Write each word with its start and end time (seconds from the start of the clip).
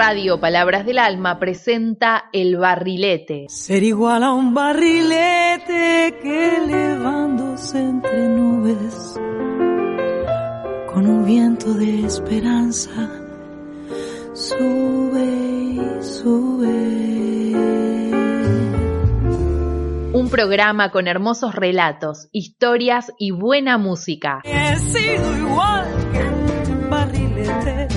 Radio 0.00 0.38
Palabras 0.38 0.86
del 0.86 1.00
Alma 1.00 1.40
presenta 1.40 2.26
El 2.32 2.56
Barrilete. 2.56 3.46
Ser 3.48 3.82
igual 3.82 4.22
a 4.22 4.32
un 4.32 4.54
barrilete 4.54 6.14
que 6.22 6.56
elevándose 6.58 7.80
entre 7.80 8.28
nubes 8.28 9.18
con 10.86 11.04
un 11.04 11.24
viento 11.24 11.74
de 11.74 12.06
esperanza 12.06 13.10
sube 14.34 15.24
y 15.24 15.80
sube. 16.00 17.66
Un 20.12 20.28
programa 20.30 20.92
con 20.92 21.08
hermosos 21.08 21.56
relatos, 21.56 22.28
historias 22.30 23.12
y 23.18 23.32
buena 23.32 23.78
música. 23.78 24.42
He 24.44 24.76
sido 24.76 25.38
igual 25.38 25.88
que 26.12 26.70
un 26.70 26.88
barrilete 26.88 27.88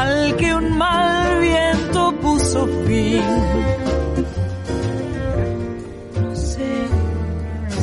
al 0.00 0.36
que 0.36 0.54
un 0.54 0.76
mal 0.76 1.40
viento 1.40 2.12
puso 2.20 2.66
fin. 2.86 3.22
No 6.22 6.34
sé 6.34 6.72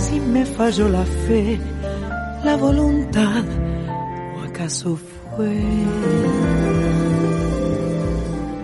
si 0.04 0.20
me 0.20 0.46
falló 0.46 0.90
la 0.90 1.06
fe, 1.26 1.60
la 2.44 2.56
voluntad 2.58 3.44
o 4.38 4.42
acaso 4.50 4.98
fue 5.36 5.58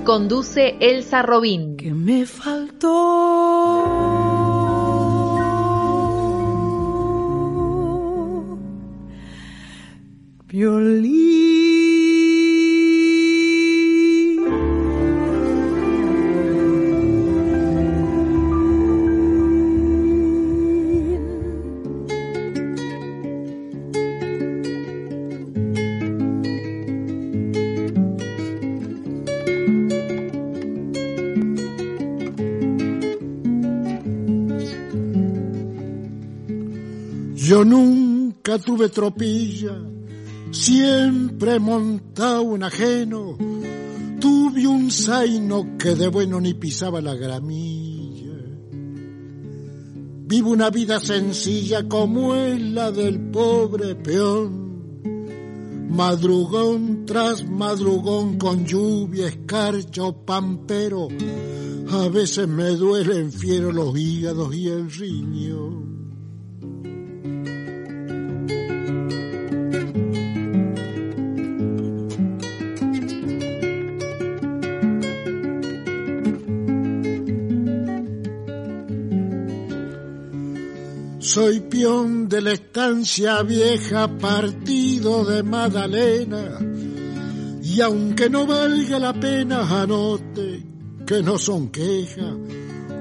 Conduce 0.03 0.77
Elsa 0.79 1.21
Robín. 1.21 1.75
que 1.75 1.93
me 1.93 2.25
faltó. 2.25 3.46
Tuve 38.59 38.89
tropilla, 38.89 39.77
siempre 40.51 41.59
montado 41.59 42.55
en 42.55 42.63
ajeno. 42.63 43.37
Tuve 44.19 44.67
un 44.67 44.89
zaino 44.89 45.77
que 45.77 45.95
de 45.95 46.07
bueno 46.07 46.41
ni 46.41 46.53
pisaba 46.53 47.01
la 47.01 47.15
gramilla. 47.15 48.33
Vivo 50.29 50.49
una 50.49 50.69
vida 50.69 50.99
sencilla 50.99 51.87
como 51.87 52.35
es 52.35 52.59
la 52.59 52.91
del 52.91 53.19
pobre 53.29 53.95
peón. 53.95 54.67
Madrugón 55.89 57.05
tras 57.05 57.47
madrugón 57.47 58.37
con 58.37 58.65
lluvia, 58.65 59.27
escarcha 59.27 60.03
o 60.03 60.25
pampero. 60.25 61.07
A 61.89 62.09
veces 62.09 62.47
me 62.47 62.71
duelen 62.71 63.31
fiero 63.31 63.71
los 63.71 63.97
hígados 63.97 64.53
y 64.53 64.67
el 64.67 64.91
riñón. 64.91 65.86
Soy 81.37 81.59
peón 81.59 82.27
de 82.27 82.41
la 82.41 82.53
estancia 82.53 83.43
vieja, 83.43 84.07
partido 84.17 85.23
de 85.23 85.43
Magdalena. 85.43 86.57
Y 87.61 87.79
aunque 87.79 88.27
no 88.27 88.47
valga 88.47 88.97
la 88.97 89.13
pena, 89.13 89.59
anote 89.81 90.65
que 91.05 91.21
no 91.21 91.37
son 91.37 91.69
quejas. 91.69 92.33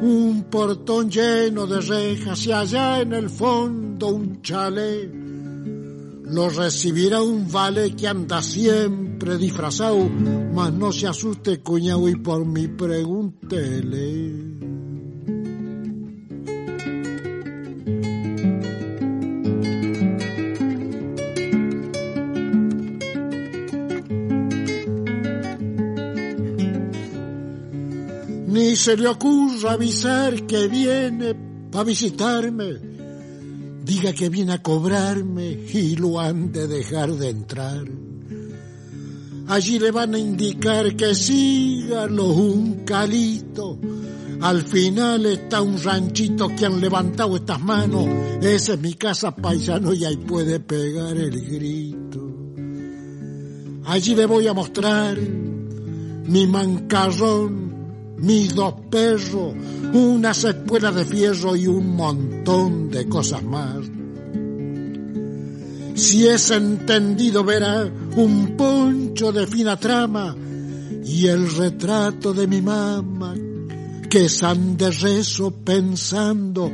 Un 0.03 0.49
portón 0.51 1.11
lleno 1.11 1.67
de 1.67 1.81
rejas 1.81 2.45
y 2.45 2.53
allá 2.53 3.01
en 3.01 3.15
el 3.15 3.31
fondo 3.31 4.09
un 4.09 4.43
chalet. 4.43 5.11
Lo 6.25 6.51
recibirá 6.51 7.23
un 7.23 7.51
vale 7.51 7.97
que 7.97 8.07
anda 8.07 8.43
siempre 8.43 9.39
disfrazado, 9.39 10.11
mas 10.53 10.75
no 10.75 10.93
se 10.93 11.07
asuste 11.07 11.61
cuñado 11.61 12.07
y 12.07 12.17
por 12.17 12.45
mi 12.45 12.69
pregúntele. 12.69 14.56
Se 28.77 28.97
le 28.97 29.09
ocurra 29.09 29.73
avisar 29.73 30.47
que 30.47 30.69
viene 30.69 31.35
para 31.73 31.85
visitarme. 31.85 32.75
Diga 33.83 34.13
que 34.13 34.29
viene 34.29 34.53
a 34.53 34.63
cobrarme 34.63 35.51
y 35.73 35.97
lo 35.97 36.21
han 36.21 36.53
de 36.53 36.69
dejar 36.69 37.13
de 37.13 37.31
entrar. 37.31 37.85
Allí 39.49 39.79
le 39.79 39.91
van 39.91 40.15
a 40.15 40.19
indicar 40.19 40.95
que 40.95 41.15
siga 41.15 42.05
un 42.07 42.85
calito. 42.85 43.79
Al 44.41 44.63
final 44.63 45.27
está 45.27 45.63
un 45.63 45.83
ranchito 45.83 46.49
que 46.49 46.67
han 46.67 46.81
levantado 46.81 47.37
estas 47.37 47.61
manos. 47.61 48.07
Esa 48.43 48.75
es 48.75 48.81
mi 48.81 48.95
casa 48.95 49.35
paisano 49.35 49.95
y 49.95 50.05
ahí 50.05 50.17
puede 50.17 50.61
pegar 50.61 51.17
el 51.17 51.41
grito. 51.41 52.27
Allí 53.87 54.15
le 54.15 54.27
voy 54.27 54.47
a 54.47 54.53
mostrar 54.53 55.17
mi 55.19 56.47
mancarrón, 56.47 57.66
mis 58.19 58.55
dos 58.55 58.75
perros, 58.91 59.55
unas 59.93 60.45
espuelas 60.45 60.95
de 60.95 61.05
fierro 61.05 61.57
y 61.57 61.67
un 61.67 61.97
montón 61.97 62.91
de 62.91 63.09
cosas 63.09 63.43
más. 63.43 63.79
Si 65.95 66.27
es 66.27 66.51
entendido 66.51 67.43
verá 67.43 67.91
un 68.17 68.57
poncho 68.57 69.33
de 69.33 69.47
fina 69.47 69.79
trama 69.79 70.37
y 71.05 71.27
el 71.27 71.51
retrato 71.51 72.35
de 72.35 72.47
mi 72.47 72.61
mamá 72.61 73.35
que 74.11 74.29
san 74.29 74.77
de 74.77 74.91
rezo 74.91 75.51
pensando 75.51 76.71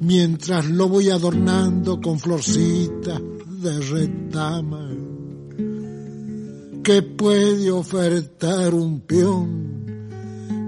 mientras 0.00 0.66
lo 0.66 0.88
voy 0.88 1.10
adornando 1.10 2.00
con 2.00 2.18
florcitas 2.18 3.20
de 3.60 3.80
retama. 3.80 4.88
¿Qué 6.82 7.02
puede 7.02 7.70
ofertar 7.70 8.74
un 8.74 9.00
peón 9.00 9.69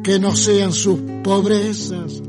que 0.02 0.18
no 0.18 0.34
sean 0.34 0.72
sus 0.72 1.00
pobrezas? 1.22 2.22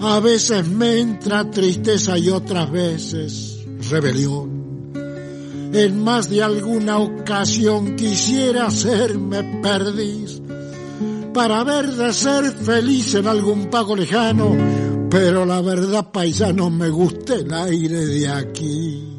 A 0.00 0.20
veces 0.20 0.68
me 0.68 1.00
entra 1.00 1.50
tristeza 1.50 2.18
y 2.18 2.28
otras 2.28 2.70
veces 2.70 3.64
rebelión. 3.90 4.92
En 5.72 6.04
más 6.04 6.28
de 6.28 6.42
alguna 6.42 6.98
ocasión 6.98 7.96
quisiera 7.96 8.66
hacerme 8.66 9.60
perdiz 9.62 10.40
para 11.32 11.64
ver 11.64 11.90
de 11.90 12.12
ser 12.12 12.44
feliz 12.52 13.14
en 13.16 13.26
algún 13.26 13.66
pago 13.66 13.96
lejano, 13.96 14.56
pero 15.10 15.44
la 15.44 15.60
verdad 15.62 16.12
paisano 16.12 16.70
me 16.70 16.88
gusta 16.90 17.34
el 17.34 17.52
aire 17.52 18.06
de 18.06 18.28
aquí. 18.28 19.18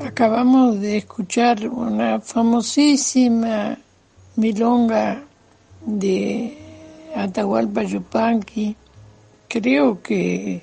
Acabamos 0.00 0.80
de 0.80 0.98
escuchar 0.98 1.68
una 1.68 2.20
famosísima 2.20 3.76
milonga 4.36 5.25
de 5.86 6.58
Atahualpa 7.14 7.84
Yupanqui. 7.84 8.76
Creo 9.48 10.02
que, 10.02 10.62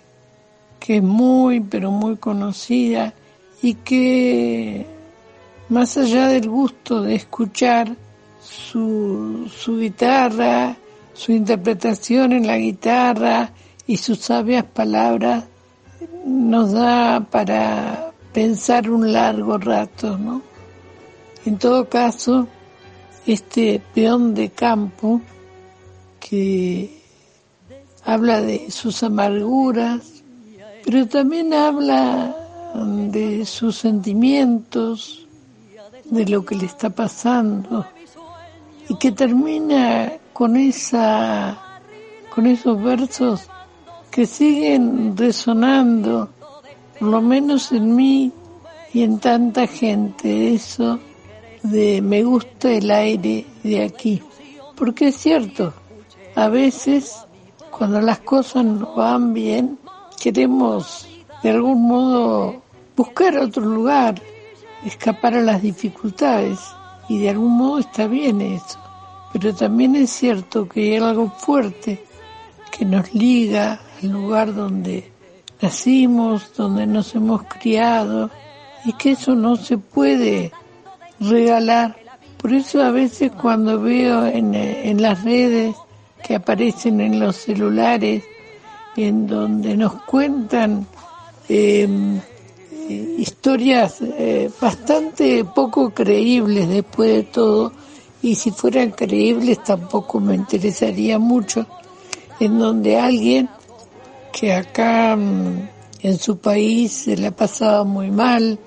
que 0.79 0.97
es 0.97 1.03
muy, 1.03 1.61
pero 1.61 1.89
muy 1.89 2.17
conocida 2.17 3.13
y 3.61 3.75
que 3.75 4.85
más 5.69 5.97
allá 5.97 6.27
del 6.27 6.49
gusto 6.49 7.01
de 7.01 7.15
escuchar 7.15 7.95
su, 8.41 9.49
su 9.49 9.79
guitarra, 9.79 10.75
su 11.13 11.31
interpretación 11.31 12.33
en 12.33 12.45
la 12.45 12.57
guitarra 12.57 13.51
y 13.87 13.97
sus 13.97 14.19
sabias 14.19 14.65
palabras, 14.65 15.45
nos 16.25 16.73
da 16.73 17.21
para 17.21 18.11
pensar 18.33 18.89
un 18.89 19.11
largo 19.11 19.57
rato, 19.57 20.17
¿no? 20.17 20.41
En 21.45 21.57
todo 21.57 21.87
caso, 21.87 22.47
este 23.25 23.81
peón 23.93 24.33
de 24.33 24.49
campo 24.49 25.21
que 26.19 27.01
habla 28.03 28.41
de 28.41 28.69
sus 28.71 29.03
amarguras, 29.03 30.23
pero 30.83 31.07
también 31.07 31.53
habla 31.53 32.35
de 32.75 33.45
sus 33.45 33.77
sentimientos, 33.77 35.27
de 36.05 36.25
lo 36.25 36.43
que 36.45 36.55
le 36.55 36.65
está 36.65 36.89
pasando 36.89 37.85
y 38.89 38.97
que 38.97 39.11
termina 39.11 40.11
con 40.33 40.57
esa 40.57 41.57
con 42.33 42.47
esos 42.47 42.81
versos 42.83 43.47
que 44.11 44.25
siguen 44.25 45.15
resonando 45.15 46.29
por 46.99 47.07
lo 47.07 47.21
menos 47.21 47.71
en 47.71 47.95
mí 47.95 48.31
y 48.93 49.01
en 49.01 49.19
tanta 49.19 49.67
gente. 49.67 50.53
Eso 50.53 50.99
de 51.63 52.01
me 52.01 52.23
gusta 52.23 52.71
el 52.71 52.91
aire 52.91 53.45
de 53.63 53.83
aquí 53.83 54.21
porque 54.75 55.07
es 55.07 55.15
cierto 55.15 55.73
a 56.35 56.47
veces 56.49 57.25
cuando 57.71 57.99
las 58.01 58.19
cosas 58.19 58.63
no 58.65 58.95
van 58.95 59.33
bien 59.33 59.79
queremos 60.21 61.07
de 61.41 61.49
algún 61.49 61.87
modo 61.87 62.61
buscar 62.95 63.37
otro 63.37 63.63
lugar 63.63 64.21
escapar 64.85 65.35
a 65.35 65.41
las 65.41 65.61
dificultades 65.61 66.59
y 67.07 67.19
de 67.19 67.29
algún 67.29 67.57
modo 67.57 67.79
está 67.79 68.07
bien 68.07 68.41
eso. 68.41 68.79
Pero 69.31 69.53
también 69.53 69.95
es 69.95 70.11
cierto 70.11 70.67
que 70.67 70.81
hay 70.81 70.97
algo 70.97 71.29
fuerte 71.31 72.03
que 72.71 72.85
nos 72.85 73.13
liga 73.13 73.79
al 74.01 74.09
lugar 74.09 74.53
donde 74.53 75.11
nacimos, 75.61 76.53
donde 76.55 76.85
nos 76.85 77.15
hemos 77.15 77.43
criado 77.43 78.29
y 78.85 78.93
que 78.93 79.11
eso 79.11 79.35
no 79.35 79.55
se 79.55 79.77
puede 79.77 80.51
regalar. 81.29 81.95
Por 82.37 82.53
eso 82.53 82.81
a 82.83 82.91
veces 82.91 83.31
cuando 83.31 83.79
veo 83.79 84.25
en, 84.25 84.53
en 84.53 85.01
las 85.01 85.23
redes 85.23 85.75
que 86.23 86.35
aparecen 86.35 87.01
en 87.01 87.19
los 87.19 87.37
celulares, 87.37 88.23
en 88.95 89.27
donde 89.27 89.75
nos 89.75 89.93
cuentan 90.03 90.85
eh, 91.49 91.87
historias 93.17 93.99
bastante 94.59 95.45
poco 95.45 95.91
creíbles 95.91 96.67
después 96.69 97.11
de 97.11 97.23
todo, 97.23 97.71
y 98.21 98.35
si 98.35 98.51
fueran 98.51 98.91
creíbles 98.91 99.63
tampoco 99.63 100.19
me 100.19 100.35
interesaría 100.35 101.19
mucho, 101.19 101.65
en 102.39 102.57
donde 102.57 102.97
alguien 102.97 103.49
que 104.31 104.53
acá 104.53 105.15
mm, 105.15 105.69
en 106.01 106.17
su 106.17 106.37
país 106.37 106.91
se 106.91 107.15
le 107.15 107.27
ha 107.27 107.35
pasado 107.35 107.85
muy 107.85 108.09
mal 108.09 108.57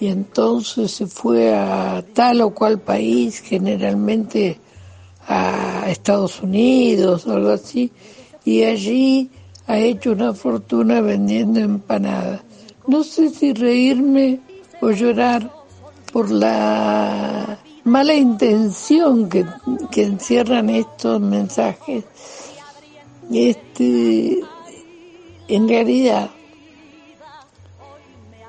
y 0.00 0.08
entonces 0.08 0.90
se 0.90 1.06
fue 1.06 1.54
a 1.54 2.02
tal 2.14 2.40
o 2.40 2.50
cual 2.50 2.80
país, 2.80 3.40
generalmente 3.40 4.58
a 5.28 5.84
Estados 5.88 6.42
Unidos 6.42 7.26
o 7.26 7.34
algo 7.34 7.50
así, 7.50 7.92
y 8.44 8.64
allí 8.64 9.30
ha 9.66 9.78
hecho 9.78 10.12
una 10.12 10.32
fortuna 10.32 11.00
vendiendo 11.00 11.60
empanadas 11.60 12.40
no 12.90 13.04
sé 13.04 13.30
si 13.30 13.52
reírme 13.52 14.40
o 14.80 14.90
llorar 14.90 15.48
por 16.12 16.28
la 16.28 17.56
mala 17.84 18.14
intención 18.14 19.28
que, 19.28 19.44
encierran 20.02 20.70
estos 20.70 21.20
mensajes. 21.20 22.04
Este, 23.32 24.40
en 25.46 25.68
realidad, 25.68 26.30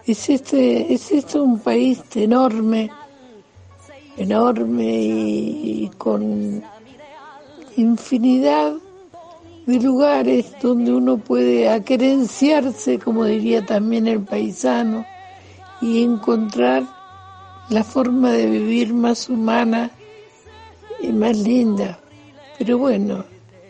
es 0.06 0.30
este, 0.30 0.94
es 0.94 1.12
este 1.12 1.39
un 1.39 1.59
país 1.59 2.01
enorme, 2.15 2.89
enorme 4.18 4.94
y 4.94 5.92
con 5.98 6.63
infinidad 7.77 8.74
de 9.65 9.80
lugares 9.80 10.53
donde 10.62 10.92
uno 10.92 11.18
puede 11.18 11.69
aquerenciarse, 11.69 13.00
como 13.00 13.25
diría 13.25 13.65
también 13.65 14.07
el 14.07 14.21
paisano, 14.21 15.06
y 15.81 16.04
encontrar 16.04 16.83
la 17.69 17.83
forma 17.83 18.31
de 18.31 18.47
vivir 18.47 18.94
más 18.94 19.30
humana 19.30 19.92
y 21.01 21.12
más 21.12 21.38
linda. 21.38 22.00
Pero 22.57 22.77
bueno, 22.77 23.24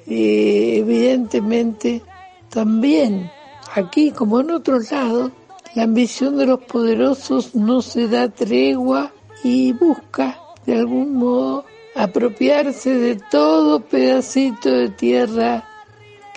eh, 0.08 0.78
evidentemente 0.78 2.02
también 2.50 3.30
aquí 3.76 4.12
como 4.12 4.40
en 4.40 4.52
otros 4.52 4.92
lados, 4.92 5.32
la 5.76 5.84
ambición 5.84 6.38
de 6.38 6.46
los 6.46 6.60
poderosos 6.64 7.56
no 7.56 7.82
se 7.82 8.08
da 8.08 8.30
tregua 8.30 9.12
y 9.44 9.72
busca 9.74 10.40
de 10.66 10.76
algún 10.76 11.16
modo 11.16 11.66
apropiarse 11.96 12.94
de 12.94 13.16
todo 13.16 13.80
pedacito 13.80 14.70
de 14.70 14.90
tierra 14.90 15.64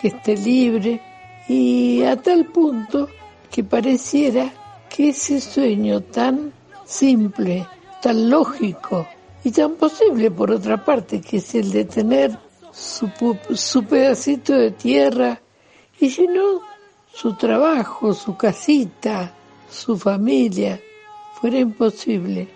que 0.00 0.08
esté 0.08 0.36
libre 0.36 1.00
y 1.48 2.02
a 2.02 2.16
tal 2.16 2.46
punto 2.46 3.08
que 3.50 3.64
pareciera 3.64 4.52
que 4.88 5.08
ese 5.08 5.40
sueño 5.40 6.00
tan 6.00 6.52
simple, 6.84 7.66
tan 8.00 8.30
lógico 8.30 9.06
y 9.42 9.50
tan 9.50 9.74
posible 9.74 10.30
por 10.30 10.50
otra 10.50 10.84
parte, 10.84 11.20
que 11.20 11.38
es 11.38 11.54
el 11.54 11.70
de 11.70 11.84
tener 11.84 12.38
su, 12.72 13.10
su 13.54 13.84
pedacito 13.84 14.54
de 14.54 14.70
tierra 14.70 15.40
y 16.00 16.10
si 16.10 16.26
no, 16.26 16.60
su 17.14 17.34
trabajo, 17.34 18.12
su 18.12 18.36
casita, 18.36 19.32
su 19.70 19.96
familia, 19.96 20.80
fuera 21.40 21.58
imposible. 21.58 22.48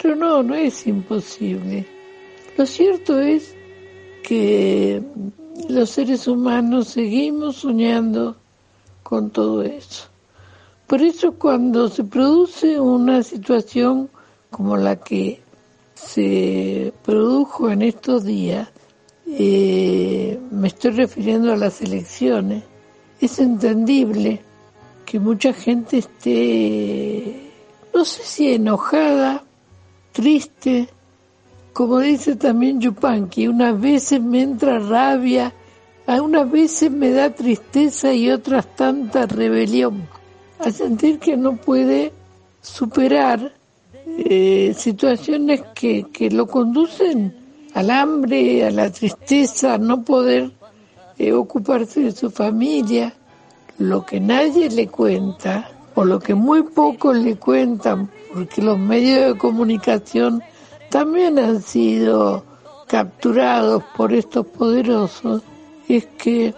Pero 0.00 0.14
no, 0.14 0.42
no 0.42 0.54
es 0.54 0.86
imposible. 0.86 1.86
Lo 2.56 2.66
cierto 2.66 3.18
es 3.18 3.54
que 4.22 5.02
los 5.68 5.90
seres 5.90 6.28
humanos 6.28 6.88
seguimos 6.88 7.56
soñando 7.56 8.36
con 9.02 9.30
todo 9.30 9.62
eso. 9.62 10.08
Por 10.86 11.02
eso 11.02 11.32
cuando 11.32 11.88
se 11.88 12.04
produce 12.04 12.78
una 12.80 13.22
situación 13.22 14.10
como 14.50 14.76
la 14.76 14.96
que 14.96 15.40
se 15.94 16.92
produjo 17.04 17.70
en 17.70 17.82
estos 17.82 18.24
días, 18.24 18.68
eh, 19.26 20.38
me 20.50 20.68
estoy 20.68 20.92
refiriendo 20.92 21.52
a 21.52 21.56
las 21.56 21.82
elecciones, 21.82 22.64
es 23.20 23.38
entendible 23.38 24.40
que 25.04 25.18
mucha 25.18 25.52
gente 25.52 25.98
esté, 25.98 27.50
no 27.94 28.04
sé 28.04 28.22
si 28.22 28.52
enojada, 28.52 29.42
triste, 30.12 30.88
como 31.72 32.00
dice 32.00 32.36
también 32.36 32.80
Yupanqui, 32.80 33.48
unas 33.48 33.80
veces 33.80 34.20
me 34.20 34.42
entra 34.42 34.78
rabia, 34.78 35.52
unas 36.06 36.50
veces 36.50 36.90
me 36.90 37.10
da 37.10 37.30
tristeza 37.34 38.12
y 38.12 38.30
otras 38.30 38.66
tanta 38.76 39.26
rebelión, 39.26 40.08
a 40.58 40.70
sentir 40.70 41.18
que 41.18 41.36
no 41.36 41.56
puede 41.56 42.12
superar 42.60 43.52
eh, 44.18 44.74
situaciones 44.76 45.62
que, 45.74 46.06
que 46.12 46.30
lo 46.30 46.46
conducen 46.46 47.34
al 47.74 47.90
hambre, 47.90 48.66
a 48.66 48.70
la 48.70 48.90
tristeza, 48.90 49.74
a 49.74 49.78
no 49.78 50.02
poder 50.02 50.57
eh, 51.18 51.32
ocuparse 51.32 52.00
de 52.00 52.12
su 52.12 52.30
familia, 52.30 53.14
lo 53.78 54.04
que 54.04 54.20
nadie 54.20 54.70
le 54.70 54.88
cuenta 54.88 55.70
o 55.94 56.04
lo 56.04 56.18
que 56.20 56.34
muy 56.34 56.62
pocos 56.62 57.16
le 57.16 57.36
cuentan, 57.36 58.10
porque 58.32 58.62
los 58.62 58.78
medios 58.78 59.32
de 59.32 59.38
comunicación 59.38 60.42
también 60.90 61.38
han 61.38 61.60
sido 61.60 62.44
capturados 62.86 63.82
por 63.96 64.12
estos 64.12 64.46
poderosos 64.46 65.42
es 65.88 66.06
que 66.18 66.54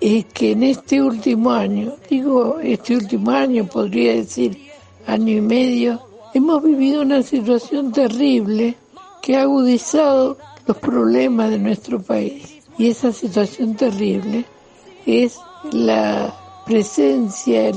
es 0.00 0.24
que 0.26 0.52
en 0.52 0.64
este 0.64 1.00
último 1.00 1.50
año, 1.50 1.94
digo 2.10 2.58
este 2.60 2.96
último 2.96 3.30
año, 3.30 3.66
podría 3.66 4.14
decir 4.14 4.58
año 5.06 5.36
y 5.36 5.40
medio, 5.40 6.00
hemos 6.34 6.62
vivido 6.62 7.02
una 7.02 7.22
situación 7.22 7.90
terrible 7.90 8.76
que 9.22 9.36
ha 9.36 9.42
agudizado 9.42 10.36
los 10.66 10.76
problemas 10.76 11.50
de 11.50 11.58
nuestro 11.58 12.02
país. 12.02 12.53
Y 12.76 12.88
esa 12.88 13.12
situación 13.12 13.76
terrible 13.76 14.44
es 15.06 15.38
la 15.72 16.34
presencia 16.66 17.72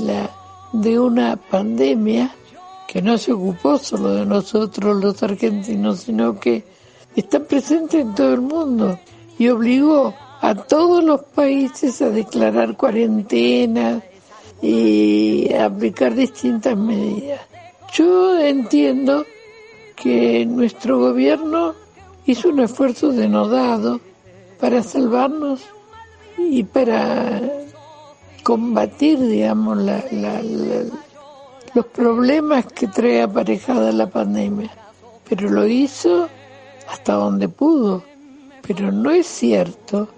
de 0.72 0.98
una 0.98 1.36
pandemia 1.36 2.34
que 2.88 3.02
no 3.02 3.18
se 3.18 3.32
ocupó 3.32 3.78
solo 3.78 4.14
de 4.14 4.26
nosotros 4.26 4.96
los 4.96 5.22
argentinos, 5.22 6.00
sino 6.00 6.40
que 6.40 6.64
está 7.14 7.40
presente 7.40 8.00
en 8.00 8.14
todo 8.14 8.32
el 8.34 8.40
mundo 8.40 8.98
y 9.38 9.48
obligó 9.48 10.14
a 10.40 10.54
todos 10.54 11.04
los 11.04 11.22
países 11.22 12.00
a 12.02 12.10
declarar 12.10 12.76
cuarentena 12.76 14.02
y 14.62 15.52
a 15.52 15.66
aplicar 15.66 16.14
distintas 16.14 16.76
medidas. 16.76 17.40
Yo 17.92 18.38
entiendo 18.40 19.24
que 19.96 20.44
nuestro 20.46 20.98
gobierno 20.98 21.74
hizo 22.26 22.48
un 22.48 22.60
esfuerzo 22.60 23.12
denodado 23.12 24.00
para 24.60 24.82
salvarnos 24.82 25.60
y 26.36 26.62
para 26.64 27.42
combatir, 28.42 29.18
digamos, 29.18 29.78
la, 29.78 30.04
la 30.12 30.40
los 31.74 31.86
problemas 31.86 32.66
que 32.66 32.86
trae 32.88 33.22
aparejada 33.22 33.92
la 33.92 34.08
pandemia, 34.08 34.70
pero 35.28 35.48
lo 35.48 35.66
hizo 35.66 36.28
hasta 36.88 37.14
donde 37.14 37.48
pudo. 37.48 38.02
Pero 38.62 38.90
no 38.92 39.10
es 39.10 39.26
cierto 39.26 40.08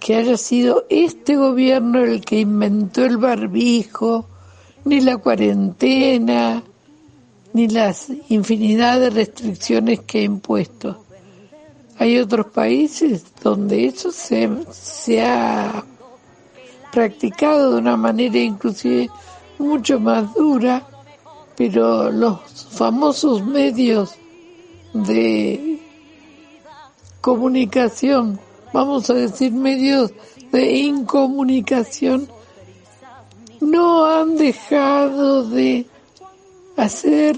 que 0.00 0.16
haya 0.16 0.36
sido 0.36 0.84
este 0.88 1.36
gobierno 1.36 2.02
el 2.02 2.24
que 2.24 2.40
inventó 2.40 3.04
el 3.04 3.16
barbijo, 3.16 4.26
ni 4.84 5.00
la 5.00 5.16
cuarentena, 5.16 6.62
ni 7.52 7.68
las 7.68 8.10
infinidad 8.28 9.00
de 9.00 9.10
restricciones 9.10 10.00
que 10.00 10.18
ha 10.18 10.22
impuesto. 10.22 11.05
Hay 11.98 12.18
otros 12.18 12.46
países 12.46 13.24
donde 13.42 13.86
eso 13.86 14.12
se, 14.12 14.50
se 14.70 15.22
ha 15.24 15.84
practicado 16.92 17.72
de 17.72 17.78
una 17.78 17.96
manera 17.96 18.38
inclusive 18.38 19.08
mucho 19.58 19.98
más 19.98 20.34
dura, 20.34 20.86
pero 21.56 22.10
los 22.10 22.38
famosos 22.70 23.44
medios 23.44 24.14
de 24.92 25.78
comunicación, 27.20 28.38
vamos 28.72 29.08
a 29.10 29.14
decir 29.14 29.52
medios 29.52 30.12
de 30.52 30.76
incomunicación, 30.76 32.28
no 33.60 34.04
han 34.04 34.36
dejado 34.36 35.48
de 35.48 35.86
hacer 36.76 37.36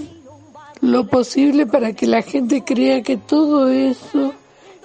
lo 0.80 1.06
posible 1.06 1.66
para 1.66 1.92
que 1.92 2.06
la 2.06 2.22
gente 2.22 2.64
crea 2.64 3.02
que 3.02 3.16
todo 3.16 3.68
eso 3.68 4.34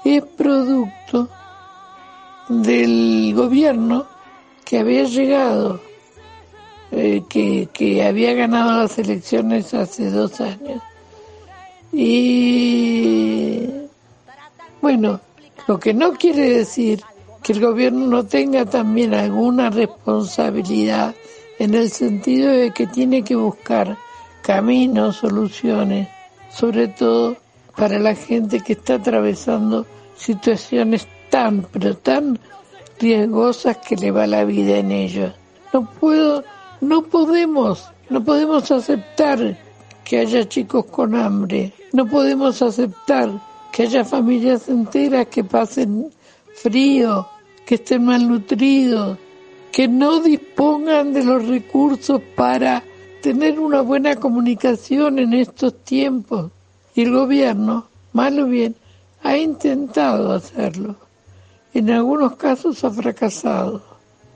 es 0.04 0.24
producto 0.24 1.30
del 2.50 3.34
gobierno 3.36 4.06
que 4.66 4.80
había 4.80 5.04
llegado, 5.04 5.80
eh, 6.92 7.24
que, 7.30 7.70
que 7.74 8.04
había 8.04 8.34
ganado 8.34 8.82
las 8.84 8.98
elecciones 8.98 9.74
hace 9.74 10.10
dos 10.10 10.40
años. 10.42 10.82
Y 11.92 13.68
bueno, 14.82 15.20
lo 15.68 15.80
que 15.80 15.94
no 15.94 16.14
quiere 16.14 16.50
decir 16.50 17.02
que 17.42 17.54
el 17.54 17.62
gobierno 17.62 18.08
no 18.08 18.26
tenga 18.26 18.66
también 18.66 19.14
alguna 19.14 19.70
responsabilidad 19.70 21.14
en 21.60 21.74
el 21.74 21.90
sentido 21.90 22.52
de 22.52 22.72
que 22.72 22.88
tiene 22.88 23.24
que 23.24 23.36
buscar 23.36 23.98
caminos, 24.42 25.18
soluciones, 25.18 26.08
sobre 26.50 26.88
todo 26.88 27.38
para 27.76 28.00
la 28.00 28.16
gente 28.16 28.60
que 28.62 28.74
está 28.74 28.96
atravesando 28.96 29.86
situaciones 30.16 31.08
tan, 31.30 31.64
pero 31.72 31.96
tan 31.96 32.40
riesgosas 33.00 33.78
que 33.78 33.96
le 33.96 34.12
va 34.12 34.28
la 34.28 34.46
vida 34.46 34.78
en 34.78 34.92
ellos. 34.92 35.34
No 35.74 35.90
puedo, 36.00 36.44
no 36.82 37.04
podemos, 37.04 37.90
no 38.10 38.24
podemos 38.24 38.70
aceptar 38.72 39.58
que 40.04 40.20
haya 40.20 40.48
chicos 40.48 40.86
con 40.86 41.16
hambre, 41.16 41.74
no 41.92 42.06
podemos 42.06 42.62
aceptar 42.62 43.32
que 43.72 43.84
haya 43.84 44.06
familias 44.06 44.70
enteras 44.70 45.28
que 45.28 45.44
pasen 45.44 46.12
frío, 46.56 47.28
que 47.66 47.76
estén 47.76 48.06
malnutridos, 48.06 49.18
que 49.72 49.88
no 49.88 50.20
dispongan 50.20 51.14
de 51.14 51.24
los 51.24 51.48
recursos 51.48 52.22
para 52.36 52.84
tener 53.22 53.60
una 53.60 53.82
buena 53.82 54.16
comunicación 54.16 55.18
en 55.18 55.34
estos 55.34 55.84
tiempos. 55.84 56.52
Y 56.96 57.02
el 57.02 57.12
gobierno, 57.12 57.88
mal 58.14 58.40
o 58.40 58.46
bien, 58.46 58.76
ha 59.24 59.38
intentado 59.38 60.34
hacerlo. 60.34 60.96
En 61.74 61.90
algunos 61.90 62.36
casos 62.36 62.84
ha 62.84 62.92
fracasado 62.92 63.82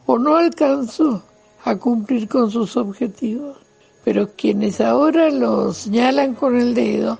o 0.05 0.17
no 0.17 0.37
alcanzó 0.37 1.21
a 1.63 1.75
cumplir 1.75 2.27
con 2.27 2.49
sus 2.49 2.75
objetivos. 2.77 3.57
Pero 4.03 4.29
quienes 4.35 4.79
ahora 4.79 5.29
lo 5.29 5.73
señalan 5.73 6.33
con 6.33 6.55
el 6.55 6.73
dedo 6.73 7.19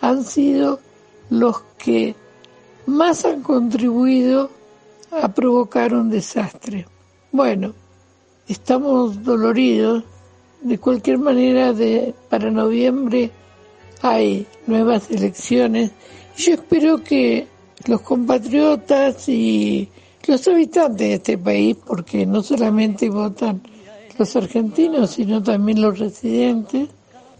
han 0.00 0.24
sido 0.24 0.78
los 1.30 1.60
que 1.76 2.14
más 2.86 3.24
han 3.24 3.42
contribuido 3.42 4.50
a 5.10 5.28
provocar 5.28 5.92
un 5.94 6.10
desastre. 6.10 6.86
Bueno, 7.32 7.74
estamos 8.46 9.22
doloridos 9.24 10.04
de 10.62 10.78
cualquier 10.78 11.18
manera, 11.18 11.72
de, 11.72 12.14
para 12.30 12.50
noviembre 12.50 13.30
hay 14.02 14.46
nuevas 14.66 15.10
elecciones. 15.10 15.90
Yo 16.36 16.54
espero 16.54 17.02
que 17.02 17.46
los 17.86 18.00
compatriotas 18.02 19.28
y 19.28 19.88
los 20.26 20.46
habitantes 20.46 20.98
de 20.98 21.14
este 21.14 21.38
país, 21.38 21.76
porque 21.86 22.26
no 22.26 22.42
solamente 22.42 23.08
votan 23.08 23.62
los 24.18 24.36
argentinos, 24.36 25.10
sino 25.10 25.42
también 25.42 25.80
los 25.80 25.98
residentes, 25.98 26.88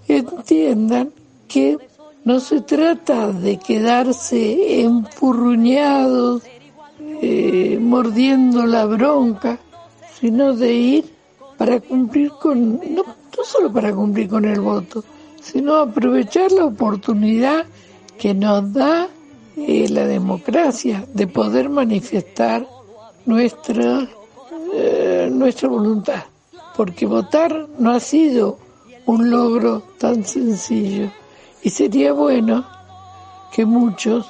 entiendan 0.07 1.11
que 1.47 1.77
no 2.25 2.41
se 2.41 2.61
trata 2.63 3.33
de 3.33 3.59
quedarse 3.59 4.83
empurruñados, 4.83 6.43
eh, 7.21 7.79
mordiendo 7.81 8.67
la 8.67 8.85
bronca, 8.87 9.59
sino 10.21 10.55
de 10.55 10.73
ir 10.73 11.05
para 11.57 11.81
cumplir 11.81 12.31
con, 12.31 12.81
no 12.95 13.05
solo 13.45 13.73
para 13.73 13.93
cumplir 13.93 14.29
con 14.29 14.45
el 14.45 14.61
voto, 14.61 15.05
sino 15.41 15.77
aprovechar 15.77 16.53
la 16.53 16.65
oportunidad 16.65 17.67
que 18.19 18.35
nos 18.35 18.73
da 18.73 19.09
eh, 19.57 19.89
la 19.89 20.07
democracia 20.07 21.05
de 21.13 21.27
poder 21.27 21.69
manifestar 21.69 22.67
nuestra, 23.27 24.09
eh, 24.75 25.29
nuestra 25.33 25.69
voluntad. 25.69 26.25
Porque 26.77 27.07
votar 27.07 27.67
no 27.79 27.91
ha 27.91 28.01
sido 28.01 28.59
un 29.07 29.31
logro 29.31 29.83
tan 29.99 30.25
sencillo. 30.25 31.11
Y 31.63 31.71
sería 31.71 32.13
bueno 32.13 32.65
que 33.53 33.65
muchos 33.65 34.27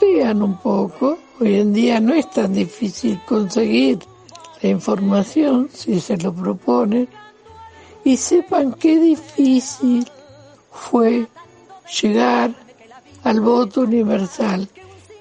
lean 0.00 0.42
un 0.42 0.56
poco. 0.58 1.18
Hoy 1.40 1.56
en 1.56 1.72
día 1.72 2.00
no 2.00 2.14
es 2.14 2.30
tan 2.30 2.54
difícil 2.54 3.20
conseguir 3.26 3.98
la 4.62 4.70
información 4.70 5.68
si 5.72 6.00
se 6.00 6.16
lo 6.16 6.32
proponen 6.32 7.08
y 8.04 8.16
sepan 8.16 8.72
qué 8.72 8.98
difícil 8.98 10.06
fue 10.76 11.26
llegar 12.00 12.54
al 13.24 13.40
voto 13.40 13.82
universal, 13.82 14.68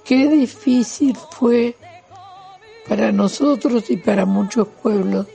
qué 0.03 0.27
difícil 0.27 1.17
fue 1.31 1.75
para 2.87 3.11
nosotros 3.11 3.89
y 3.89 3.97
para 3.97 4.25
muchos 4.25 4.67
pueblos 4.67 5.25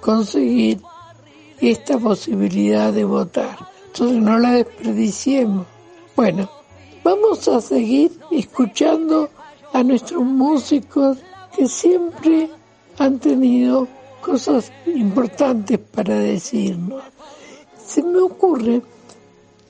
conseguir 0.00 0.80
esta 1.60 1.98
posibilidad 1.98 2.92
de 2.92 3.04
votar. 3.04 3.56
Entonces 3.86 4.18
no 4.18 4.38
la 4.38 4.52
desperdiciemos. 4.52 5.66
Bueno, 6.16 6.50
vamos 7.02 7.46
a 7.48 7.60
seguir 7.60 8.12
escuchando 8.30 9.28
a 9.72 9.82
nuestros 9.82 10.22
músicos 10.22 11.18
que 11.54 11.68
siempre 11.68 12.50
han 12.98 13.18
tenido 13.18 13.86
cosas 14.20 14.72
importantes 14.86 15.78
para 15.78 16.14
decirnos. 16.14 17.02
Se 17.84 18.02
me 18.02 18.18
ocurre, 18.20 18.82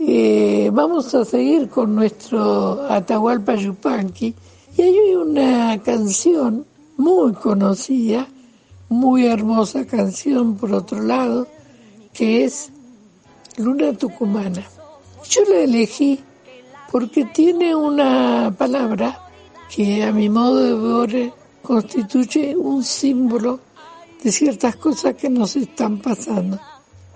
eh, 0.07 0.71
vamos 0.73 1.15
a 1.15 1.25
seguir 1.25 1.69
con 1.69 1.95
nuestro 1.95 2.83
Atahualpa 2.91 3.55
Yupanqui, 3.55 4.35
y 4.77 4.83
hay 4.83 5.15
una 5.15 5.81
canción 5.83 6.67
muy 6.97 7.33
conocida, 7.33 8.27
muy 8.89 9.27
hermosa 9.27 9.87
canción 9.87 10.57
por 10.57 10.73
otro 10.73 11.03
lado, 11.03 11.47
que 12.13 12.45
es 12.45 12.71
Luna 13.57 13.93
Tucumana. 13.93 14.65
Yo 15.29 15.43
la 15.49 15.61
elegí 15.61 16.21
porque 16.91 17.25
tiene 17.25 17.75
una 17.75 18.55
palabra 18.57 19.21
que 19.75 20.05
a 20.05 20.13
mi 20.13 20.29
modo 20.29 20.61
de 20.61 21.07
ver 21.07 21.33
constituye 21.63 22.55
un 22.57 22.85
símbolo 22.85 23.59
de 24.23 24.31
ciertas 24.31 24.77
cosas 24.77 25.15
que 25.15 25.29
nos 25.29 25.57
están 25.57 25.99
pasando. 25.99 26.61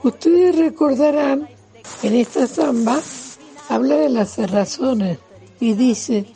Ustedes 0.03 0.57
recordarán, 0.57 1.49
en 2.03 2.15
esta 2.15 2.47
samba 2.47 3.01
habla 3.69 3.97
de 3.97 4.09
las 4.09 4.31
cerrazones 4.31 5.19
y 5.61 5.75
dice, 5.75 6.27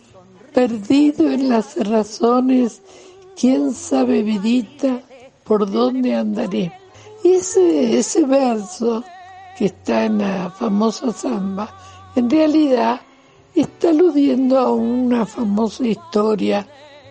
perdido 0.52 1.30
en 1.30 1.48
las 1.48 1.66
cerrazones, 1.66 2.82
quién 3.38 3.72
sabe 3.72 4.22
vidita 4.22 5.00
por 5.44 5.70
dónde 5.70 6.14
andaré. 6.14 6.72
Y 7.24 7.34
ese, 7.34 7.98
ese 7.98 8.24
verso 8.24 9.04
que 9.56 9.66
está 9.66 10.04
en 10.04 10.18
la 10.18 10.50
famosa 10.50 11.12
samba, 11.12 11.74
en 12.16 12.28
realidad 12.28 13.00
está 13.54 13.90
aludiendo 13.90 14.58
a 14.58 14.72
una 14.72 15.24
famosa 15.26 15.86
historia 15.86 16.66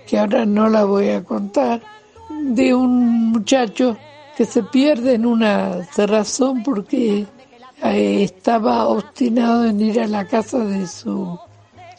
que 0.08 0.20
ahora 0.20 0.46
no 0.46 0.68
la 0.68 0.84
voy 0.84 1.10
a 1.10 1.24
contar, 1.24 1.82
de 2.30 2.74
un 2.74 3.32
muchacho 3.32 3.98
que 4.36 4.46
se 4.46 4.64
pierde 4.64 5.14
en 5.14 5.26
una 5.26 5.84
cerrazón 5.94 6.64
porque 6.64 7.26
estaba 7.82 8.88
obstinado 8.88 9.66
en 9.66 9.82
ir 9.82 10.00
a 10.00 10.08
la 10.08 10.26
casa 10.26 10.60
de 10.60 10.88
su 10.88 11.40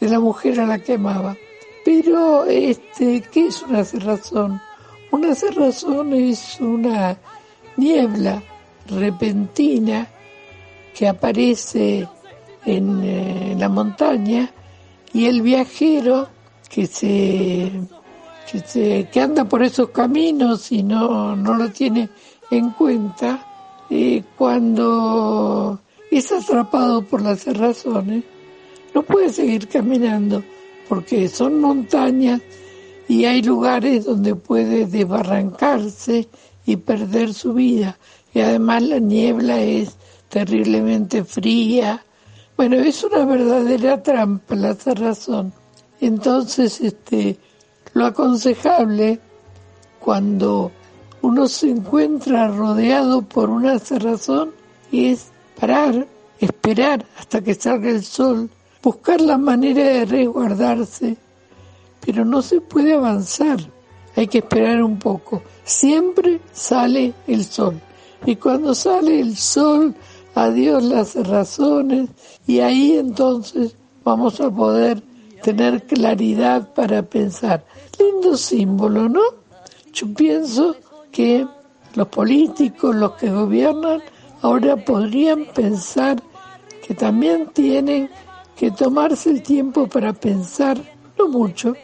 de 0.00 0.08
la 0.08 0.18
mujer 0.18 0.60
a 0.60 0.66
la 0.66 0.78
que 0.78 0.94
amaba. 0.94 1.36
Pero 1.84 2.44
este, 2.44 3.22
¿qué 3.32 3.46
es 3.46 3.62
una 3.62 3.84
cerrazón? 3.84 4.60
Una 5.10 5.34
cerrazón 5.34 6.12
es 6.12 6.58
una 6.60 7.16
niebla 7.76 8.42
repentina 8.88 10.08
que 10.94 11.08
aparece 11.08 12.08
en 12.64 13.00
eh, 13.04 13.56
la 13.58 13.68
montaña 13.68 14.50
y 15.12 15.26
el 15.26 15.42
viajero 15.42 16.28
que 16.68 16.86
se 16.86 17.70
que, 19.12 19.20
anda 19.20 19.44
por 19.44 19.62
esos 19.62 19.90
caminos 19.90 20.72
y 20.72 20.82
no, 20.82 21.34
no 21.36 21.54
lo 21.54 21.70
tiene 21.70 22.08
en 22.50 22.70
cuenta, 22.70 23.46
eh, 23.94 24.24
cuando 24.38 25.78
es 26.10 26.32
atrapado 26.32 27.02
por 27.04 27.20
las 27.20 27.40
cerrazones, 27.40 28.24
no 28.94 29.02
puede 29.02 29.28
seguir 29.28 29.68
caminando 29.68 30.42
porque 30.88 31.28
son 31.28 31.60
montañas 31.60 32.40
y 33.06 33.26
hay 33.26 33.42
lugares 33.42 34.06
donde 34.06 34.34
puede 34.34 34.86
desbarrancarse 34.86 36.26
y 36.64 36.76
perder 36.76 37.34
su 37.34 37.52
vida. 37.52 37.98
Y 38.32 38.40
además 38.40 38.82
la 38.84 38.98
niebla 38.98 39.60
es 39.60 39.94
terriblemente 40.30 41.22
fría. 41.22 42.02
Bueno, 42.56 42.76
es 42.76 43.04
una 43.04 43.26
verdadera 43.26 44.02
trampa 44.02 44.54
la 44.54 44.74
cerrazón. 44.74 45.52
Entonces, 46.00 46.80
este, 46.80 47.36
lo 47.92 48.06
aconsejable 48.06 49.20
cuando 50.00 50.72
uno 51.22 51.46
se 51.48 51.70
encuentra 51.70 52.48
rodeado 52.48 53.22
por 53.22 53.48
una 53.48 53.78
cerrazón 53.78 54.50
es 54.90 55.30
parar, 55.58 56.06
esperar 56.40 57.06
hasta 57.16 57.40
que 57.40 57.54
salga 57.54 57.90
el 57.90 58.04
sol, 58.04 58.50
buscar 58.82 59.20
la 59.20 59.38
manera 59.38 59.84
de 59.84 60.04
resguardarse, 60.04 61.16
pero 62.04 62.24
no 62.24 62.42
se 62.42 62.60
puede 62.60 62.94
avanzar, 62.94 63.58
hay 64.16 64.26
que 64.26 64.38
esperar 64.38 64.82
un 64.82 64.98
poco. 64.98 65.42
Siempre 65.64 66.40
sale 66.52 67.14
el 67.28 67.44
sol 67.44 67.80
y 68.26 68.36
cuando 68.36 68.74
sale 68.74 69.20
el 69.20 69.36
sol, 69.36 69.94
adiós 70.34 70.82
las 70.82 71.14
razones 71.14 72.10
y 72.46 72.58
ahí 72.58 72.98
entonces 72.98 73.76
vamos 74.04 74.40
a 74.40 74.50
poder 74.50 75.00
tener 75.42 75.84
claridad 75.84 76.74
para 76.74 77.02
pensar. 77.02 77.64
Lindo 77.98 78.36
símbolo, 78.36 79.08
¿no? 79.08 79.22
Yo 79.92 80.12
pienso 80.14 80.74
que 81.12 81.46
los 81.94 82.08
políticos, 82.08 82.96
los 82.96 83.12
que 83.12 83.30
gobiernan, 83.30 84.02
ahora 84.40 84.76
podrían 84.76 85.44
pensar 85.54 86.20
que 86.86 86.94
también 86.94 87.50
tienen 87.52 88.10
que 88.56 88.70
tomarse 88.70 89.30
el 89.30 89.42
tiempo 89.42 89.86
para 89.86 90.12
pensar, 90.12 90.78
no 91.18 91.28
mucho, 91.28 91.74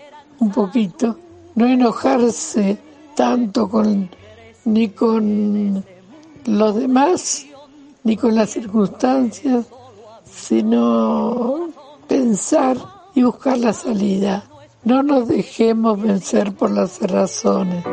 un 0.41 0.51
poquito, 0.51 1.17
no 1.55 1.67
enojarse 1.67 2.79
tanto 3.15 3.69
con 3.69 4.09
ni 4.65 4.89
con 4.91 5.85
los 6.45 6.75
demás, 6.77 7.47
ni 8.05 8.17
con 8.17 8.35
las 8.35 8.51
circunstancias, 8.51 9.67
sino 10.25 11.71
pensar 12.07 12.77
y 13.15 13.23
buscar 13.23 13.59
la 13.59 13.73
salida. 13.73 14.45
No 14.85 15.03
nos 15.03 15.29
dejemos 15.29 16.01
vencer 16.01 16.53
por 16.55 16.71
las 16.71 17.01
razones. 17.01 17.85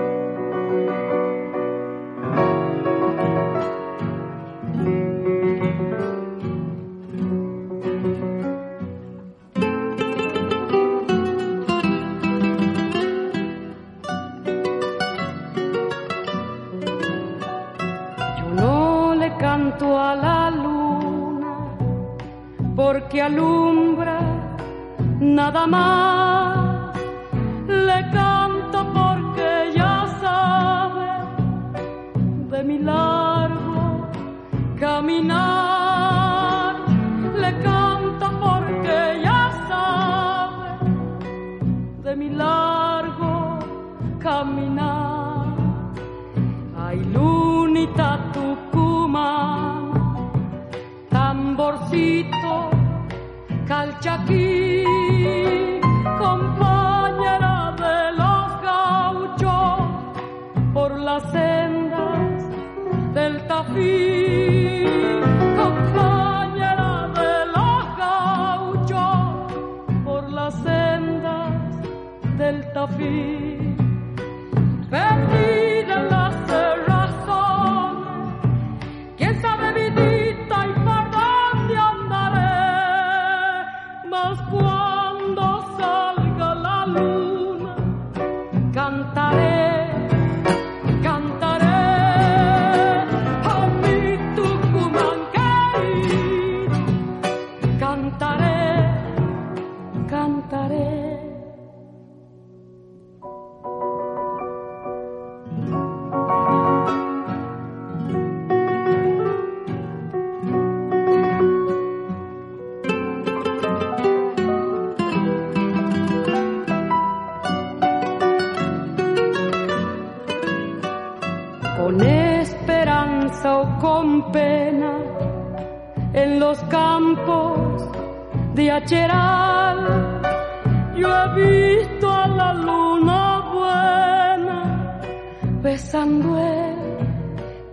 Besando 135.76 136.30
el 136.40 136.78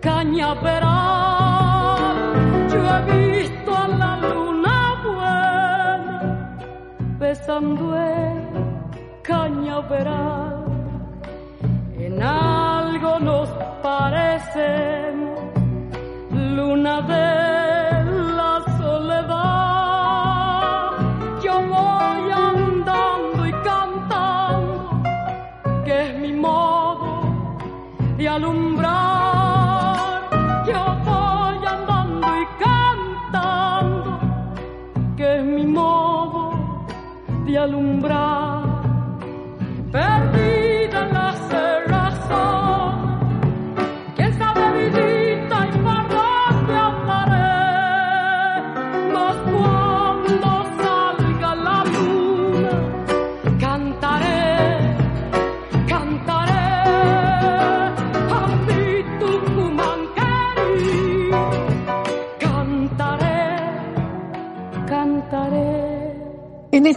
cañaveral. 0.01 0.89
Yo 2.73 2.81
he 2.95 3.01
visto 3.39 3.71
a 3.85 3.87
la 4.01 4.13
luna 4.17 4.77
buena 5.05 6.21
besando 7.21 7.85
el 7.97 8.41
cañaveral 9.23 10.65
en 11.97 12.15
algo 12.21 13.21
nos 13.21 13.49
parecemos, 13.85 15.41
luna 16.57 16.95
de 17.03 17.42
alumbrar 37.63 38.42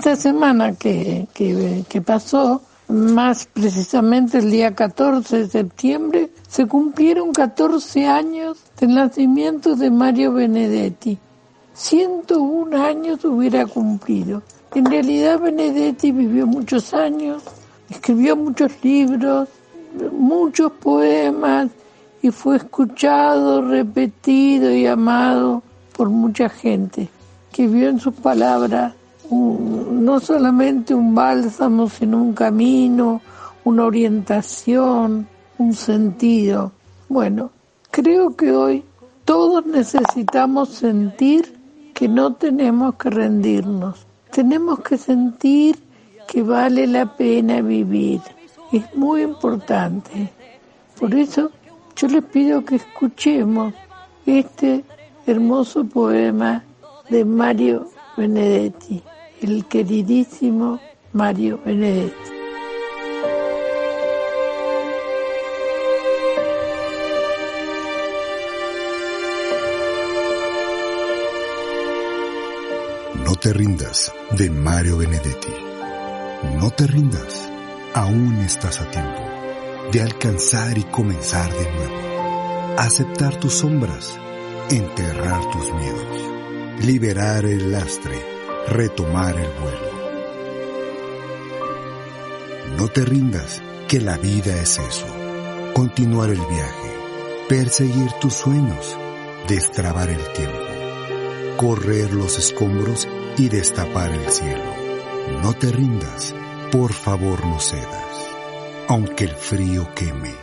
esta 0.05 0.21
semana 0.21 0.75
que, 0.75 1.27
que, 1.33 1.83
que 1.89 1.99
pasó, 1.99 2.61
más 2.87 3.47
precisamente 3.51 4.37
el 4.37 4.51
día 4.51 4.75
14 4.75 5.39
de 5.39 5.47
septiembre, 5.47 6.29
se 6.47 6.67
cumplieron 6.67 7.31
14 7.31 8.05
años 8.05 8.59
del 8.79 8.93
nacimiento 8.93 9.75
de 9.75 9.89
Mario 9.89 10.33
Benedetti. 10.33 11.17
101 11.73 12.85
años 12.85 13.25
hubiera 13.25 13.65
cumplido. 13.65 14.43
En 14.75 14.85
realidad 14.85 15.39
Benedetti 15.39 16.11
vivió 16.11 16.45
muchos 16.45 16.93
años, 16.93 17.41
escribió 17.89 18.35
muchos 18.35 18.73
libros, 18.83 19.49
muchos 20.11 20.71
poemas 20.73 21.69
y 22.21 22.29
fue 22.29 22.57
escuchado, 22.57 23.67
repetido 23.67 24.71
y 24.71 24.85
amado 24.85 25.63
por 25.97 26.09
mucha 26.09 26.47
gente 26.47 27.09
que 27.51 27.65
vio 27.65 27.89
en 27.89 27.99
sus 27.99 28.13
palabras 28.13 28.93
un- 29.29 30.03
no 30.05 30.19
solamente 30.19 30.93
un 30.93 31.13
bálsamo, 31.15 31.89
sino 31.89 32.21
un 32.21 32.33
camino, 32.33 33.21
una 33.63 33.85
orientación, 33.85 35.27
un 35.57 35.73
sentido. 35.73 36.71
Bueno, 37.09 37.51
creo 37.91 38.35
que 38.35 38.51
hoy 38.51 38.83
todos 39.23 39.65
necesitamos 39.65 40.69
sentir 40.69 41.55
que 41.93 42.07
no 42.07 42.33
tenemos 42.33 42.95
que 42.95 43.09
rendirnos. 43.09 44.05
Tenemos 44.31 44.79
que 44.81 44.97
sentir 44.97 45.79
que 46.27 46.43
vale 46.43 46.88
la 46.88 47.05
pena 47.15 47.61
vivir. 47.61 48.21
Es 48.71 48.83
muy 48.95 49.21
importante. 49.21 50.29
Por 50.99 51.13
eso 51.15 51.51
yo 51.95 52.07
les 52.07 52.23
pido 52.23 52.65
que 52.65 52.75
escuchemos 52.75 53.73
este 54.25 54.83
hermoso 55.25 55.85
poema 55.85 56.63
de 57.09 57.23
Mario 57.23 57.88
Benedetti, 58.17 59.01
el 59.41 59.65
queridísimo 59.65 60.80
Mario 61.13 61.60
Benedetti. 61.65 62.13
No 73.24 73.36
te 73.36 73.54
rindas, 73.54 74.13
de 74.38 74.50
Mario 74.50 74.98
Benedetti. 74.98 75.54
No 76.60 76.71
te 76.71 76.88
rindas, 76.88 77.50
aún 77.93 78.36
estás 78.38 78.82
a 78.82 78.89
tiempo 78.91 79.36
de 79.91 80.02
alcanzar 80.02 80.78
y 80.78 80.84
comenzar 80.84 81.52
de 81.52 81.71
nuevo. 81.71 82.76
Aceptar 82.78 83.39
tus 83.39 83.54
sombras, 83.54 84.17
enterrar 84.69 85.41
tus 85.52 85.74
miedos, 85.74 86.86
liberar 86.86 87.45
el 87.45 87.71
lastre, 87.71 88.35
retomar 88.67 89.36
el 89.38 89.49
vuelo. 89.62 89.95
No 92.78 92.88
te 92.88 93.06
rindas, 93.06 93.62
que 93.88 94.01
la 94.01 94.17
vida 94.17 94.62
es 94.62 94.80
eso. 94.80 95.08
Continuar 95.73 96.30
el 96.30 96.39
viaje, 96.39 96.93
perseguir 97.47 98.12
tus 98.21 98.34
sueños, 98.34 98.97
destrabar 99.47 100.10
el 100.10 100.34
tiempo 100.34 100.75
correr 101.58 102.13
los 102.13 102.38
escombros 102.38 103.08
y 103.38 103.49
destapar 103.49 104.12
el 104.12 104.30
cielo. 104.30 104.73
No 105.41 105.54
te 105.54 105.71
rindas, 105.71 106.36
por 106.71 106.93
favor 106.93 107.45
no 107.45 107.60
cedas, 107.60 108.30
aunque 108.88 109.25
el 109.25 109.36
frío 109.36 109.88
queme, 109.95 110.34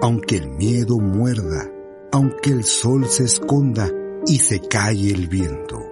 aunque 0.00 0.36
el 0.36 0.48
miedo 0.50 0.98
muerda, 0.98 1.70
aunque 2.10 2.50
el 2.50 2.64
sol 2.64 3.06
se 3.06 3.24
esconda 3.24 3.90
y 4.26 4.38
se 4.38 4.60
calle 4.60 5.12
el 5.12 5.28
viento. 5.28 5.91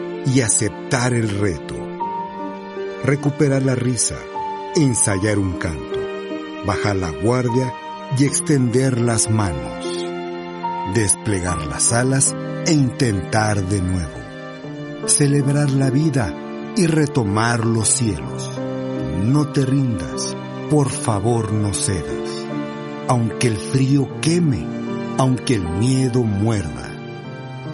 y 0.25 0.41
aceptar 0.41 1.13
el 1.13 1.29
reto. 1.29 1.75
Recuperar 3.03 3.63
la 3.63 3.75
risa, 3.75 4.17
ensayar 4.75 5.39
un 5.39 5.53
canto, 5.53 5.99
bajar 6.65 6.95
la 6.95 7.09
guardia 7.09 7.73
y 8.17 8.25
extender 8.25 8.99
las 8.99 9.29
manos 9.29 9.91
desplegar 10.93 11.65
las 11.67 11.93
alas 11.93 12.35
e 12.65 12.73
intentar 12.73 13.65
de 13.67 13.81
nuevo, 13.81 15.07
celebrar 15.07 15.69
la 15.71 15.89
vida 15.89 16.33
y 16.75 16.85
retomar 16.85 17.65
los 17.65 17.87
cielos. 17.87 18.49
No 19.23 19.47
te 19.49 19.65
rindas, 19.65 20.35
por 20.69 20.89
favor 20.89 21.53
no 21.53 21.73
cedas, 21.73 22.45
aunque 23.07 23.47
el 23.47 23.57
frío 23.57 24.09
queme, 24.21 24.65
aunque 25.17 25.55
el 25.55 25.67
miedo 25.67 26.23
muerda, 26.23 26.90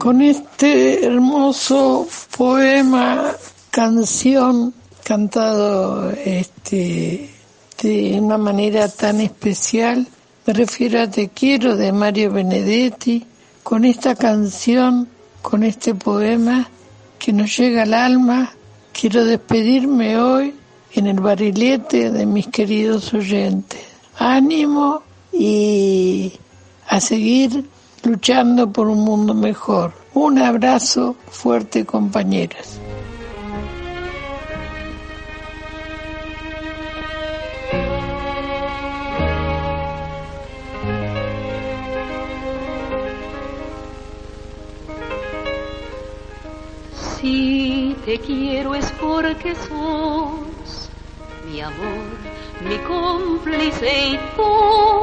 Con 0.00 0.22
este 0.22 1.04
hermoso 1.04 2.08
poema, 2.34 3.32
canción, 3.70 4.72
cantado 5.04 6.10
este, 6.12 7.28
de 7.82 8.18
una 8.18 8.38
manera 8.38 8.88
tan 8.88 9.20
especial. 9.20 10.08
Me 10.46 10.54
refiero 10.54 11.02
a 11.02 11.10
Te 11.10 11.28
quiero 11.28 11.76
de 11.76 11.92
Mario 11.92 12.32
Benedetti, 12.32 13.26
con 13.62 13.84
esta 13.84 14.14
canción, 14.14 15.06
con 15.42 15.64
este 15.64 15.94
poema 15.94 16.66
que 17.18 17.34
nos 17.34 17.54
llega 17.58 17.82
al 17.82 17.92
alma. 17.92 18.54
Quiero 18.98 19.26
despedirme 19.26 20.16
hoy 20.16 20.54
en 20.94 21.08
el 21.08 21.20
barilete 21.20 22.10
de 22.10 22.24
mis 22.24 22.46
queridos 22.46 23.12
oyentes. 23.12 23.82
Ánimo 24.16 25.02
y 25.30 26.32
a 26.88 26.98
seguir 27.02 27.68
luchando 28.04 28.72
por 28.72 28.88
un 28.88 29.04
mundo 29.04 29.34
mejor. 29.34 29.92
Un 30.14 30.38
abrazo 30.38 31.16
fuerte 31.30 31.84
compañeras. 31.84 32.80
Si 47.20 47.94
te 48.04 48.18
quiero 48.18 48.74
es 48.74 48.90
porque 48.92 49.54
sos 49.54 50.88
mi 51.46 51.60
amor, 51.60 51.76
mi 52.66 52.76
cómplice 52.78 54.08
y 54.08 54.18
todo. 54.36 54.99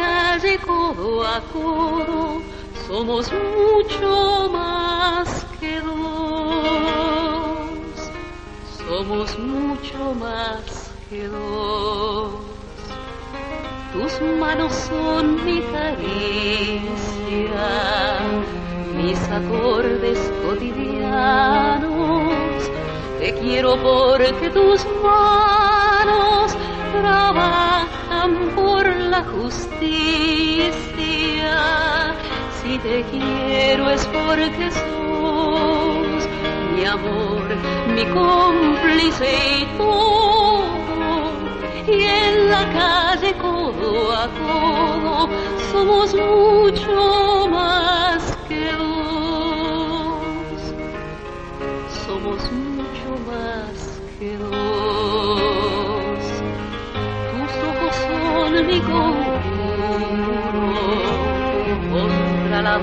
Calle 0.00 0.56
codo 0.66 1.22
a 1.22 1.36
codo 1.52 2.40
somos 2.86 3.24
mucho 3.30 4.48
más 4.50 5.46
que 5.60 5.74
dos. 5.80 5.98
Somos 8.78 9.38
mucho 9.38 10.14
más 10.14 10.90
que 11.10 11.28
dos. 11.28 12.32
Tus 13.92 14.12
manos 14.38 14.72
son 14.88 15.44
mi 15.44 15.60
caricia, 15.76 16.08
mis 18.96 19.20
acordes 19.38 20.18
cotidianos. 20.42 21.92
Te 23.18 23.28
quiero 23.34 23.70
porque 23.82 24.48
tus 24.48 24.86
manos 25.02 26.56
trabajan 26.92 28.32
por 28.56 28.59
justicia. 29.32 30.70
Si 32.62 32.78
te 32.78 33.02
quiero 33.10 33.90
es 33.90 34.06
porque 34.06 34.70
sos 34.70 36.28
mi 36.76 36.84
amor, 36.84 37.42
mi 37.94 38.04
cómplice 38.06 39.28
y 39.60 39.64
todo. 39.76 41.32
Y 41.86 42.02
en 42.02 42.50
la 42.50 42.64
calle 42.72 43.34
codo 43.38 44.12
a 44.12 44.28
codo 44.28 45.28
somos 45.72 46.14
mucho 46.14 47.49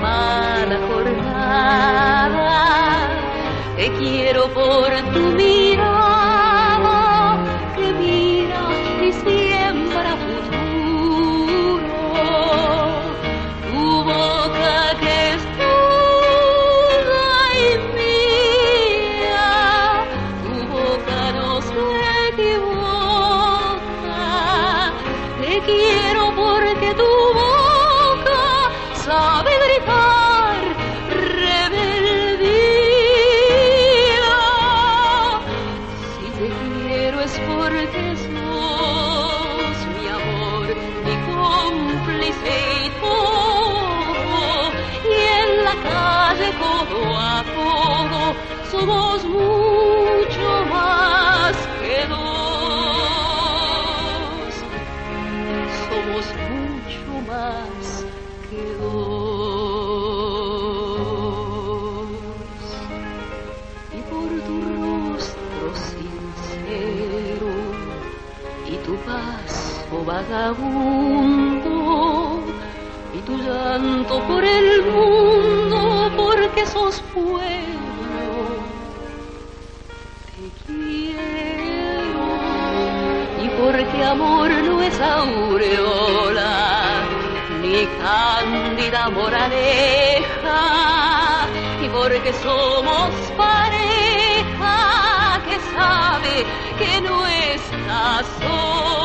mala 0.00 0.78
jornada. 0.88 2.50
Te 3.76 3.92
quiero 3.92 4.52
por 4.52 4.90
tu 5.12 5.32
vida. 5.36 5.67
y 73.12 73.20
tu 73.26 73.36
llanto 73.38 74.20
por 74.28 74.44
el 74.44 74.84
mundo 74.84 76.12
porque 76.16 76.64
sos 76.64 77.02
pueblo. 77.12 77.42
Te 80.36 80.46
quiero 80.64 82.26
y 83.42 83.48
porque 83.60 84.04
amor 84.04 84.50
no 84.50 84.80
es 84.80 85.00
aureola 85.00 86.54
ni 87.60 87.84
cándida 88.00 89.10
moraleja 89.10 90.60
y 91.82 91.88
porque 91.88 92.32
somos 92.34 93.10
pareja 93.36 94.76
que 95.48 95.58
sabe 95.74 96.46
que 96.78 97.00
no 97.00 97.26
está 97.26 98.22
sola. 98.38 98.97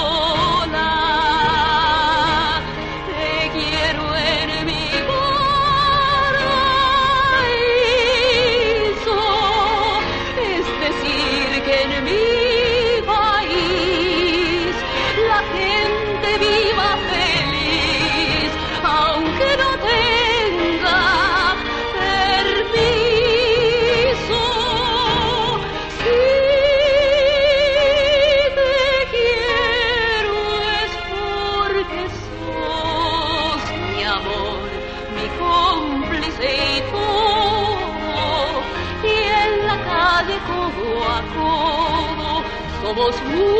Most. 43.03 43.52